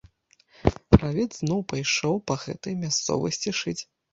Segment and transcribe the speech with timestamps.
[0.95, 3.79] Кравец зноў пайшоў па гэтай мясцовасці шыць.